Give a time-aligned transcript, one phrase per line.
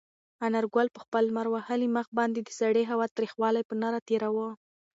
[0.45, 4.49] انارګل په خپل لمر وهلي مخ باندې د سړې هوا تریخوالی په نره تېراوه.